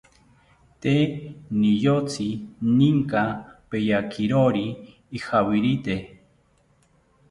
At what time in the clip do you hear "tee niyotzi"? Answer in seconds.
0.83-2.27